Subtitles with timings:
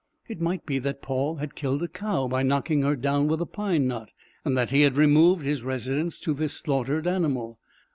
[0.27, 3.45] It might be that Paul had killed a cow by knocking her down with a
[3.45, 4.09] pine knot,
[4.43, 7.59] and that he had removed his residence to this slaughtered animal.